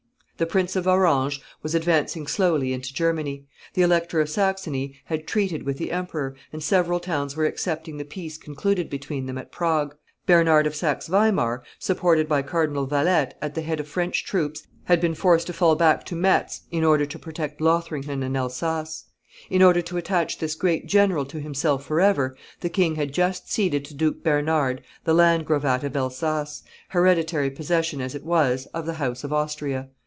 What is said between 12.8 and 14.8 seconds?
Valette, at the head of French troops,